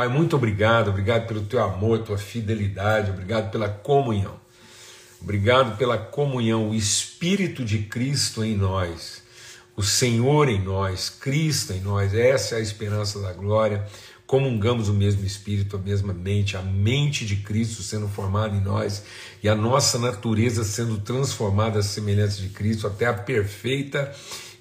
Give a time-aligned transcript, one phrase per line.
[0.00, 4.40] Pai, muito obrigado, obrigado pelo teu amor, tua fidelidade, obrigado pela comunhão.
[5.20, 9.22] Obrigado pela comunhão, o Espírito de Cristo em nós,
[9.76, 13.86] o Senhor em nós, Cristo em nós, essa é a esperança da glória.
[14.26, 19.02] Comungamos o mesmo Espírito, a mesma mente, a mente de Cristo sendo formada em nós
[19.42, 24.10] e a nossa natureza sendo transformada à semelhança de Cristo até a perfeita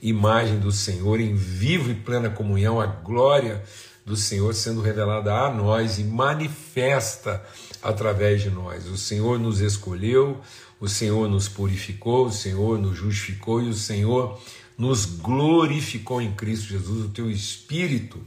[0.02, 3.64] imagem do Senhor, em viva e plena comunhão, a glória
[4.10, 7.46] do Senhor sendo revelada a nós e manifesta
[7.80, 8.88] através de nós.
[8.88, 10.42] O Senhor nos escolheu,
[10.80, 14.42] o Senhor nos purificou, o Senhor nos justificou e o Senhor
[14.76, 17.06] nos glorificou em Cristo Jesus.
[17.06, 18.20] O teu Espírito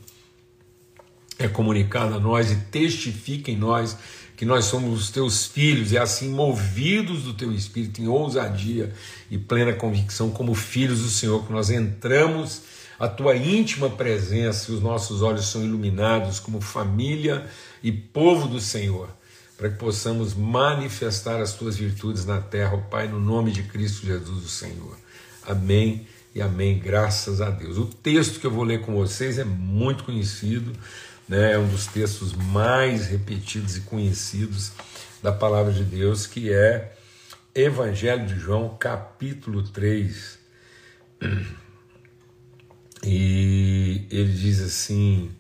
[1.37, 3.97] é comunicado a nós e testifica em nós
[4.37, 8.93] que nós somos os teus filhos e assim movidos do teu Espírito em ousadia
[9.29, 12.63] e plena convicção como filhos do Senhor, que nós entramos
[13.03, 17.45] a tua íntima presença e os nossos olhos são iluminados como família
[17.83, 19.09] e povo do Senhor
[19.57, 24.07] para que possamos manifestar as tuas virtudes na terra, ó Pai, no nome de Cristo
[24.07, 24.97] Jesus, o Senhor.
[25.45, 27.77] Amém e amém, graças a Deus.
[27.77, 30.73] O texto que eu vou ler com vocês é muito conhecido,
[31.29, 31.55] né?
[31.55, 34.71] é um dos textos mais repetidos e conhecidos
[35.21, 36.95] da palavra de Deus, que é
[37.53, 40.39] Evangelho de João, capítulo 3.
[43.05, 45.31] E ele diz assim: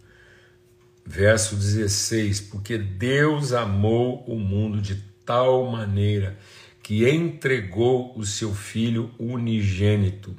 [1.04, 6.38] Verso 16: Porque Deus amou o mundo de tal maneira
[6.82, 10.34] que entregou o seu Filho unigênito,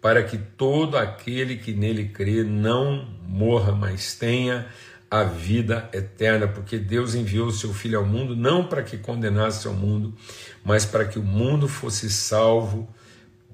[0.00, 4.66] para que todo aquele que nele crê não morra, mas tenha
[5.10, 9.66] a vida eterna, porque Deus enviou o seu Filho ao mundo não para que condenasse
[9.66, 10.14] ao mundo,
[10.64, 12.88] mas para que o mundo fosse salvo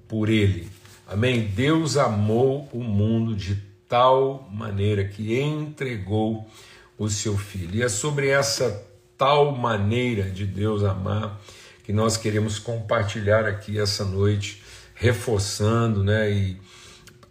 [0.06, 0.68] por ele.
[1.06, 1.46] Amém?
[1.54, 3.54] Deus amou o mundo de
[3.88, 6.50] tal maneira que entregou
[6.98, 7.76] o seu filho.
[7.76, 8.84] E é sobre essa
[9.16, 11.40] tal maneira de Deus amar
[11.84, 14.60] que nós queremos compartilhar aqui essa noite,
[14.96, 16.60] reforçando, né, e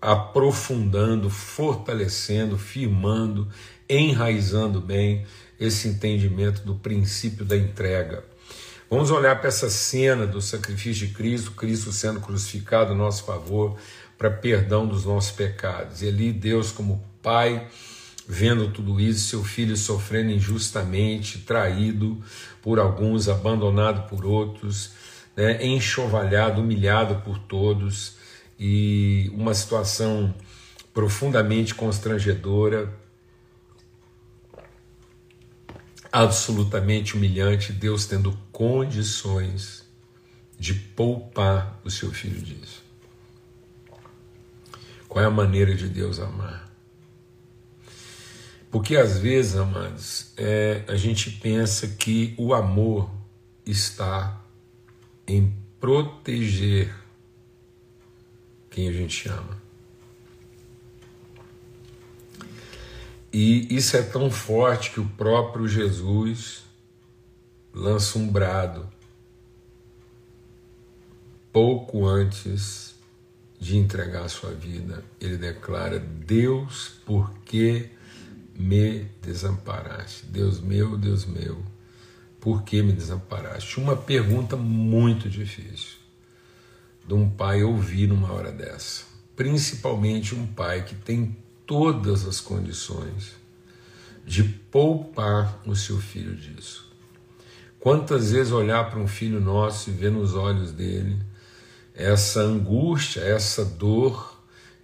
[0.02, 3.50] aprofundando, fortalecendo, firmando,
[3.90, 5.25] enraizando bem
[5.59, 8.24] esse entendimento do princípio da entrega.
[8.88, 13.75] Vamos olhar para essa cena do sacrifício de Cristo, Cristo sendo crucificado a nosso favor,
[14.16, 16.03] para perdão dos nossos pecados.
[16.03, 17.68] E ali Deus, como Pai,
[18.28, 22.22] vendo tudo isso, seu filho sofrendo injustamente, traído
[22.62, 24.91] por alguns, abandonado por outros,
[25.35, 28.17] né, enxovalhado, humilhado por todos,
[28.59, 30.34] e uma situação
[30.94, 32.94] profundamente constrangedora,
[36.16, 39.84] absolutamente humilhante, Deus tendo condições
[40.58, 42.81] de poupar o seu filho disso.
[45.09, 46.72] Qual é a maneira de Deus amar?
[48.72, 53.12] Porque às vezes, amados, é, a gente pensa que o amor
[53.66, 54.42] está
[55.28, 56.96] em proteger
[58.70, 59.62] quem a gente ama.
[63.38, 66.63] E isso é tão forte que o próprio Jesus
[67.73, 68.88] lança um brado
[71.51, 72.96] pouco antes
[73.59, 77.90] de entregar a sua vida, ele declara: Deus, por que
[78.57, 80.28] me desamparaste?
[80.28, 81.62] Deus meu, Deus meu,
[82.40, 83.81] por que me desamparaste?
[83.81, 85.97] Uma pergunta muito difícil
[87.06, 89.03] de um pai ouvir numa hora dessa,
[89.35, 91.35] principalmente um pai que tem
[91.66, 93.34] todas as condições
[94.26, 96.90] de poupar o seu filho disso.
[97.80, 101.18] Quantas vezes olhar para um filho nosso e ver nos olhos dele
[101.94, 104.36] essa angústia, essa dor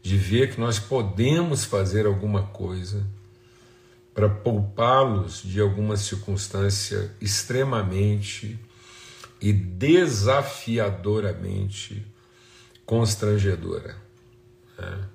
[0.01, 3.05] de ver que nós podemos fazer alguma coisa
[4.13, 8.57] para poupá-los de alguma circunstância extremamente
[9.41, 12.05] e desafiadoramente
[12.85, 13.97] constrangedora.
[14.77, 15.09] Né?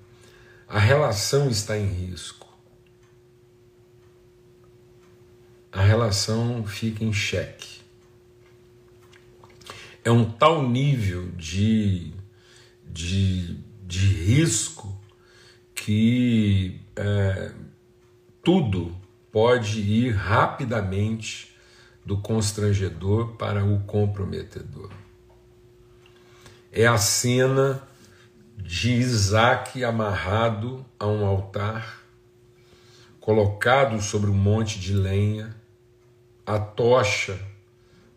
[0.67, 2.47] A relação está em risco.
[5.71, 7.77] A relação fica em xeque
[10.07, 12.13] é um tal nível de,
[12.85, 14.97] de, de risco
[15.75, 17.51] que é,
[18.41, 18.95] tudo
[19.29, 21.53] pode ir rapidamente
[22.05, 24.89] do constrangedor para o comprometedor.
[26.71, 27.83] É a cena
[28.57, 32.01] de Isaac amarrado a um altar,
[33.19, 35.55] colocado sobre um monte de lenha,
[36.45, 37.39] a tocha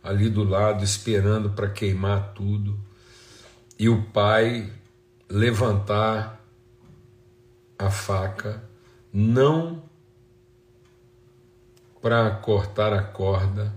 [0.02, 2.80] ali do lado esperando para queimar tudo,
[3.78, 4.72] e o pai
[5.28, 6.40] levantar
[7.78, 8.62] a faca,
[9.12, 9.82] não
[12.00, 13.74] para cortar a corda,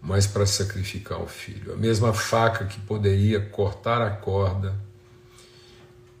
[0.00, 1.72] mas para sacrificar o filho.
[1.72, 4.76] A mesma faca que poderia cortar a corda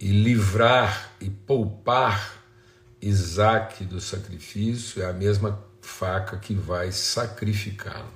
[0.02, 2.42] e livrar e poupar
[3.00, 8.12] Isaac do sacrifício é a mesma faca que vai sacrificá-lo.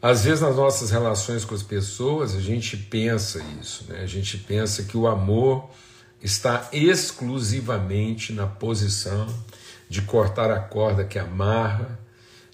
[0.00, 4.00] Às vezes, nas nossas relações com as pessoas, a gente pensa isso, né?
[4.02, 5.70] a gente pensa que o amor
[6.22, 9.26] está exclusivamente na posição
[9.88, 11.98] de cortar a corda que amarra,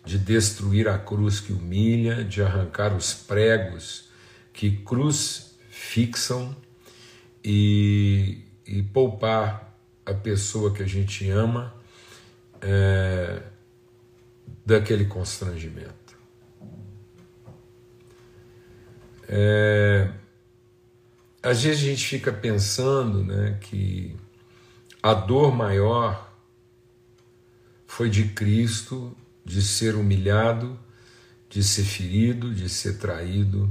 [0.04, 4.04] de destruir a cruz que humilha, de arrancar os pregos
[4.52, 6.54] que cruz fixam
[7.44, 9.76] e, e poupar
[10.06, 11.74] a pessoa que a gente ama
[12.60, 13.42] é,
[14.64, 16.16] daquele constrangimento.
[19.28, 20.10] É,
[21.42, 24.16] às vezes a gente fica pensando né, que
[25.02, 26.32] a dor maior
[27.86, 29.14] foi de Cristo,
[29.44, 30.78] de ser humilhado,
[31.48, 33.70] de ser ferido, de ser traído.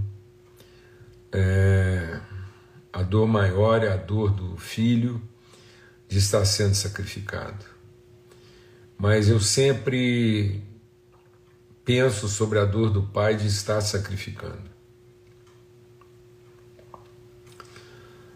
[1.31, 2.21] É,
[2.93, 5.19] a dor maior é a dor do filho
[6.07, 7.65] de estar sendo sacrificado.
[8.95, 10.61] Mas eu sempre
[11.83, 14.71] penso sobre a dor do pai de estar sacrificando.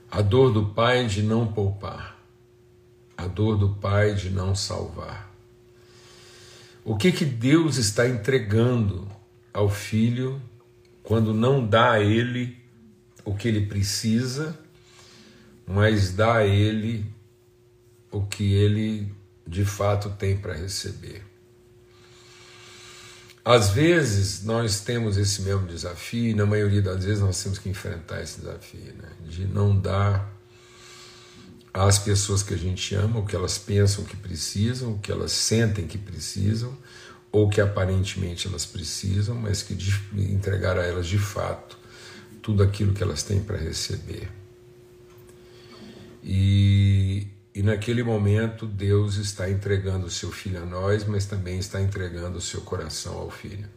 [0.10, 2.20] A dor do pai de não poupar,
[3.16, 5.32] a dor do pai de não salvar.
[6.84, 9.08] O que que Deus está entregando
[9.54, 10.42] ao filho
[11.04, 12.67] quando não dá a ele
[13.28, 14.58] o que ele precisa,
[15.68, 17.06] mas dá a ele
[18.10, 19.14] o que ele
[19.46, 21.26] de fato tem para receber?
[23.44, 27.68] Às vezes nós temos esse mesmo desafio, e na maioria das vezes nós temos que
[27.68, 29.10] enfrentar esse desafio, né?
[29.28, 30.34] de não dar
[31.74, 35.34] às pessoas que a gente ama o que elas pensam que precisam, o que elas
[35.34, 36.76] sentem que precisam,
[37.30, 39.78] ou que aparentemente elas precisam, mas que
[40.14, 41.87] entregar a elas de fato
[42.48, 44.32] tudo aquilo que elas têm para receber.
[46.24, 51.82] E e naquele momento, Deus está entregando o seu filho a nós, mas também está
[51.82, 53.68] entregando o seu coração ao filho.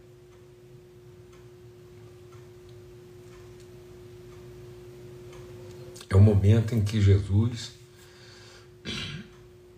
[6.11, 7.73] É o momento em que Jesus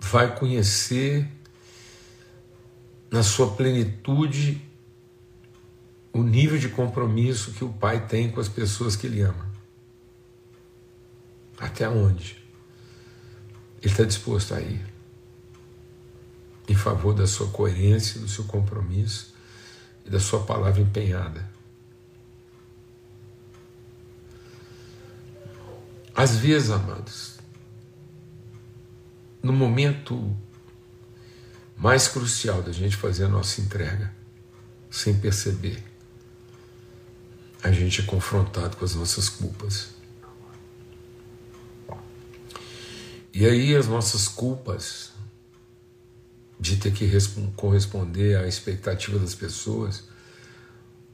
[0.01, 1.29] vai conhecer
[3.09, 4.61] na sua plenitude
[6.13, 9.51] o nível de compromisso que o Pai tem com as pessoas que Ele ama.
[11.59, 12.43] Até onde?
[13.81, 14.85] Ele está disposto a ir
[16.69, 19.35] em favor da sua coerência, do seu compromisso
[20.05, 21.51] e da sua palavra empenhada.
[26.15, 27.39] Às vezes, amados,
[29.43, 30.37] no momento
[31.77, 34.15] mais crucial da gente fazer a nossa entrega,
[34.91, 35.83] sem perceber,
[37.63, 39.91] a gente é confrontado com as nossas culpas.
[43.33, 45.13] E aí as nossas culpas
[46.59, 47.11] de ter que
[47.57, 50.05] corresponder à expectativa das pessoas,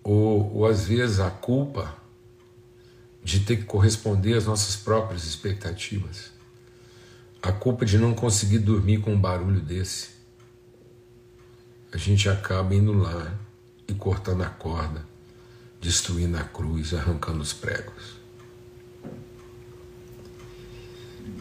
[0.02, 1.96] ou, ou às vezes a culpa
[3.22, 6.30] de ter que corresponder às nossas próprias expectativas,
[7.42, 10.10] a culpa de não conseguir dormir com um barulho desse,
[11.92, 13.32] a gente acaba indo lá
[13.86, 15.06] e cortando a corda,
[15.80, 18.18] destruindo a cruz, arrancando os pregos.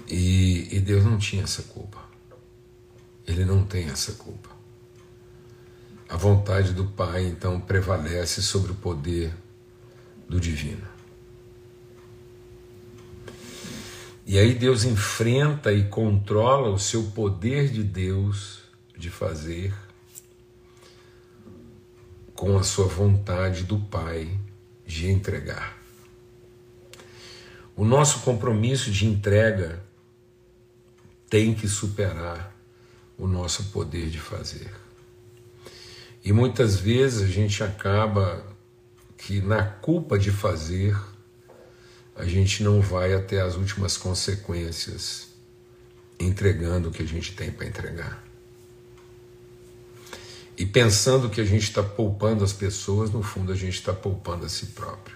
[0.07, 1.99] E, e Deus não tinha essa culpa.
[3.25, 4.49] Ele não tem essa culpa.
[6.07, 9.33] A vontade do Pai então prevalece sobre o poder
[10.29, 10.87] do divino.
[14.25, 18.59] E aí Deus enfrenta e controla o seu poder de Deus
[18.97, 19.73] de fazer
[22.37, 24.29] com a sua vontade do Pai
[24.85, 25.75] de entregar.
[27.75, 29.83] O nosso compromisso de entrega
[31.27, 32.55] tem que superar
[33.17, 34.71] o nosso poder de fazer.
[36.23, 38.45] E muitas vezes a gente acaba
[39.17, 40.95] que na culpa de fazer,
[42.15, 45.29] a gente não vai até as últimas consequências
[46.19, 48.26] entregando o que a gente tem para entregar.
[50.57, 54.45] E pensando que a gente está poupando as pessoas, no fundo a gente está poupando
[54.45, 55.15] a si próprio.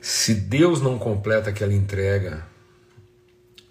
[0.00, 2.50] Se Deus não completa aquela entrega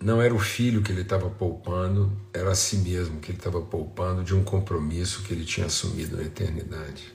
[0.02, 3.62] não era o filho que ele estava poupando, era a si mesmo que ele estava
[3.62, 7.14] poupando de um compromisso que ele tinha assumido na eternidade.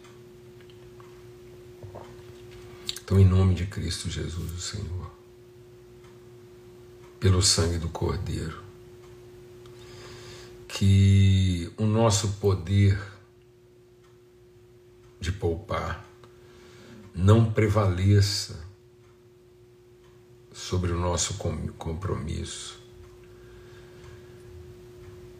[3.03, 5.11] Então, em nome de Cristo Jesus, o Senhor,
[7.19, 8.64] pelo sangue do Cordeiro,
[10.75, 13.01] que o nosso poder
[15.21, 16.05] de poupar
[17.15, 18.59] não prevaleça
[20.53, 21.35] sobre o nosso
[21.79, 22.81] compromisso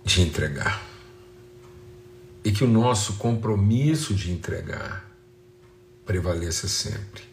[0.05, 0.81] de entregar.
[2.45, 5.11] E que o nosso compromisso de entregar
[6.07, 7.25] prevaleça sempre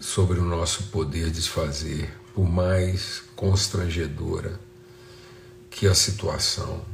[0.00, 4.66] sobre o nosso poder de fazer, por mais constrangedora
[5.78, 6.84] que a situação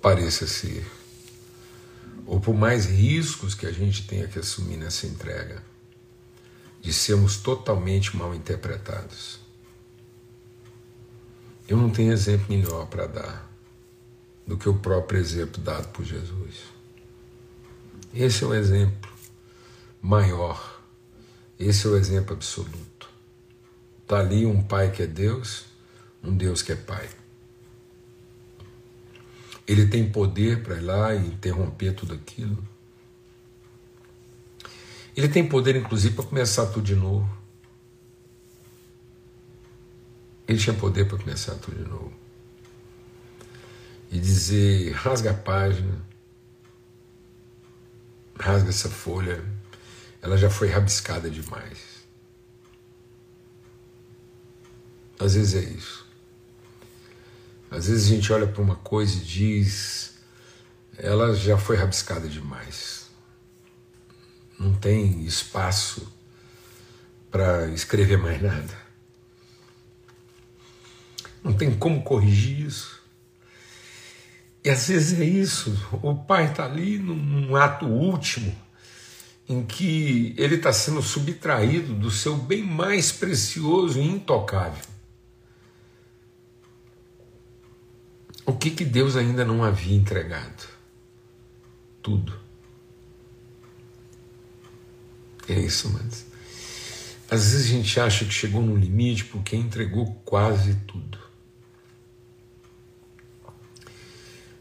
[0.00, 0.90] pareça ser,
[2.24, 5.62] ou por mais riscos que a gente tenha que assumir nessa entrega,
[6.80, 9.40] de sermos totalmente mal interpretados.
[11.68, 13.50] Eu não tenho exemplo melhor para dar
[14.46, 16.62] do que o próprio exemplo dado por Jesus.
[18.14, 19.12] Esse é o exemplo
[20.00, 20.80] maior,
[21.58, 23.06] esse é o exemplo absoluto.
[24.00, 25.75] Está ali um Pai que é Deus,
[26.22, 27.08] um Deus que é Pai.
[29.66, 32.62] Ele tem poder para ir lá e interromper tudo aquilo.
[35.16, 37.28] Ele tem poder, inclusive, para começar tudo de novo.
[40.46, 42.12] Ele tinha poder para começar tudo de novo.
[44.12, 46.00] E dizer: rasga a página,
[48.38, 49.44] rasga essa folha,
[50.22, 51.96] ela já foi rabiscada demais.
[55.18, 56.05] Às vezes é isso.
[57.70, 60.18] Às vezes a gente olha para uma coisa e diz:
[60.96, 63.06] ela já foi rabiscada demais.
[64.58, 66.12] Não tem espaço
[67.30, 68.86] para escrever mais nada.
[71.44, 73.02] Não tem como corrigir isso.
[74.64, 75.78] E às vezes é isso.
[76.02, 78.52] O pai está ali num, ato último
[79.48, 84.95] em que ele está sendo subtraído do seu bem mais precioso e intocável.
[88.46, 90.68] O que, que Deus ainda não havia entregado?
[92.00, 92.32] Tudo.
[95.48, 96.26] É isso, mas
[97.28, 101.18] às vezes a gente acha que chegou no limite porque entregou quase tudo.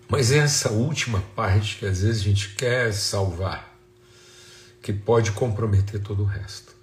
[0.08, 3.80] Mas é essa última parte que às vezes a gente quer salvar,
[4.82, 6.75] que pode comprometer todo o resto.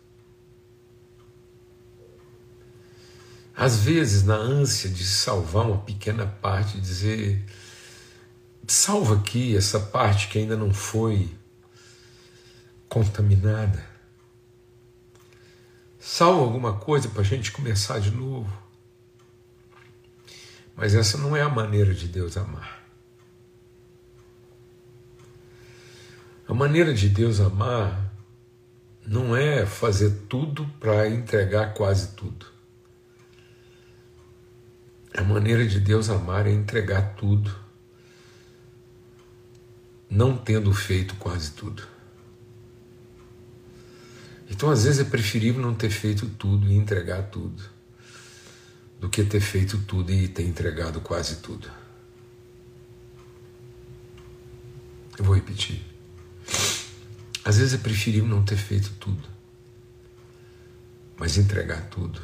[3.55, 7.45] Às vezes, na ânsia de salvar uma pequena parte, dizer:
[8.67, 11.29] salva aqui essa parte que ainda não foi
[12.89, 13.85] contaminada.
[15.99, 18.51] Salva alguma coisa para a gente começar de novo.
[20.75, 22.83] Mas essa não é a maneira de Deus amar.
[26.49, 28.13] A maneira de Deus amar
[29.07, 32.52] não é fazer tudo para entregar quase tudo.
[35.15, 37.55] A maneira de Deus amar é entregar tudo,
[40.09, 41.83] não tendo feito quase tudo.
[44.51, 47.63] Então, às vezes, é preferível não ter feito tudo e entregar tudo,
[49.01, 51.71] do que ter feito tudo e ter entregado quase tudo.
[55.19, 55.83] Eu vou repetir.
[57.45, 59.29] Às vezes é preferível não ter feito tudo,
[61.17, 62.21] mas entregar tudo,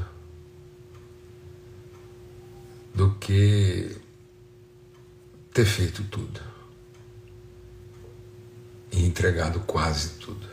[2.94, 3.96] do que
[5.52, 6.40] ter feito tudo
[8.92, 10.46] e entregado quase tudo.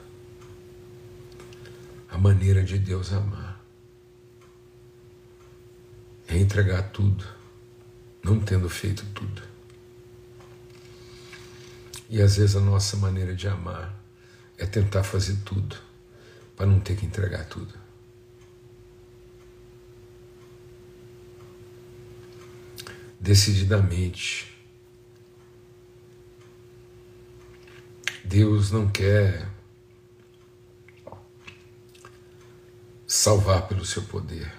[2.09, 3.61] A maneira de Deus amar
[6.27, 7.25] é entregar tudo,
[8.23, 9.41] não tendo feito tudo.
[12.09, 13.93] E às vezes a nossa maneira de amar
[14.57, 15.75] é tentar fazer tudo
[16.55, 17.84] para não ter que entregar tudo.
[23.25, 24.55] Decididamente,
[28.23, 29.49] Deus não quer
[33.07, 34.53] salvar pelo seu poder.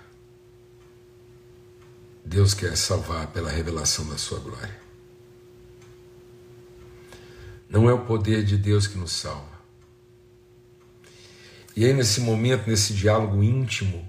[2.24, 4.80] Deus quer salvar pela revelação da sua glória.
[7.68, 9.60] Não é o poder de Deus que nos salva.
[11.76, 14.04] E aí, nesse momento, nesse diálogo íntimo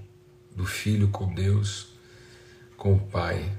[0.56, 1.90] do filho com Deus,
[2.76, 3.56] com o Pai,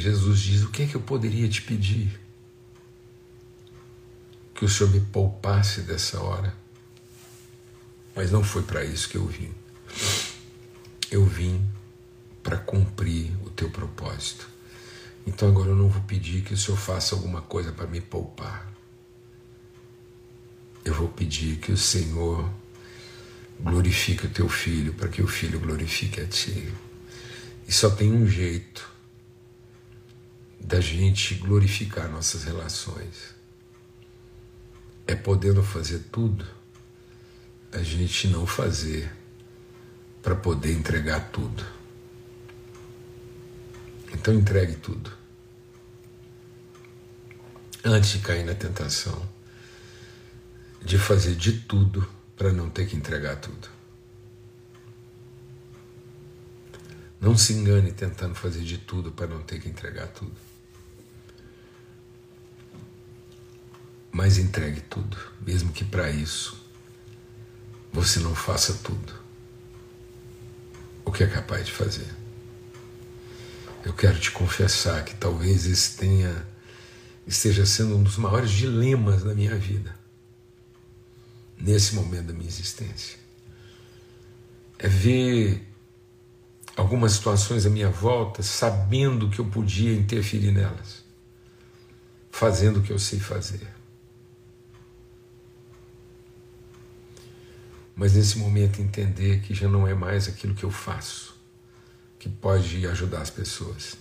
[0.00, 2.18] Jesus diz: O que é que eu poderia te pedir?
[4.54, 6.54] Que o Senhor me poupasse dessa hora.
[8.14, 9.52] Mas não foi para isso que eu vim.
[11.10, 11.64] Eu vim
[12.42, 14.48] para cumprir o teu propósito.
[15.26, 18.70] Então agora eu não vou pedir que o Senhor faça alguma coisa para me poupar.
[20.84, 22.50] Eu vou pedir que o Senhor
[23.60, 26.72] glorifique o teu filho, para que o filho glorifique a ti.
[27.68, 28.90] E só tem um jeito
[30.60, 33.34] da gente glorificar nossas relações.
[35.06, 36.46] É podendo fazer tudo,
[37.72, 39.10] a gente não fazer
[40.22, 41.64] para poder entregar tudo.
[44.12, 45.10] Então entregue tudo.
[47.82, 49.26] Antes de cair na tentação
[50.82, 53.68] de fazer de tudo para não ter que entregar tudo.
[57.20, 60.49] Não se engane tentando fazer de tudo para não ter que entregar tudo.
[64.22, 66.54] Mas entregue tudo, mesmo que para isso
[67.90, 69.14] você não faça tudo
[71.06, 72.06] o que é capaz de fazer.
[73.82, 76.46] Eu quero te confessar que talvez esse tenha
[77.26, 79.96] esteja sendo um dos maiores dilemas da minha vida
[81.58, 83.18] nesse momento da minha existência.
[84.78, 85.66] É ver
[86.76, 91.02] algumas situações à minha volta sabendo que eu podia interferir nelas,
[92.30, 93.79] fazendo o que eu sei fazer.
[98.00, 101.38] Mas nesse momento entender que já não é mais aquilo que eu faço
[102.18, 103.94] que pode ajudar as pessoas,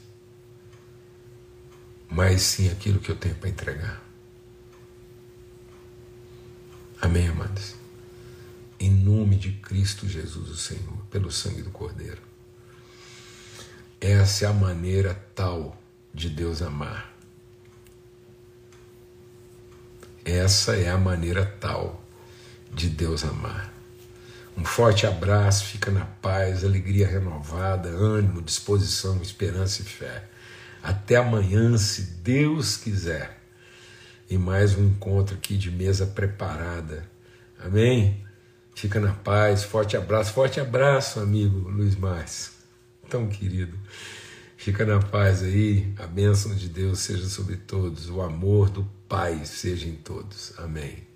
[2.09, 4.01] mas sim aquilo que eu tenho para entregar.
[7.01, 7.75] Amém, amados?
[8.79, 12.21] Em nome de Cristo Jesus, o Senhor, pelo sangue do Cordeiro.
[13.99, 15.77] Essa é a maneira tal
[16.13, 17.13] de Deus amar.
[20.23, 22.01] Essa é a maneira tal
[22.73, 23.78] de Deus amar.
[24.59, 30.25] Um forte abraço, fica na paz, alegria renovada, ânimo, disposição, esperança e fé.
[30.83, 33.39] Até amanhã, se Deus quiser
[34.29, 37.09] e mais um encontro aqui de mesa preparada.
[37.57, 38.21] Amém?
[38.75, 42.51] Fica na paz, forte abraço, forte abraço, amigo Luiz Márcio,
[43.09, 43.79] tão querido.
[44.57, 49.45] Fica na paz aí, a bênção de Deus seja sobre todos, o amor do Pai
[49.45, 50.53] seja em todos.
[50.57, 51.08] Amém.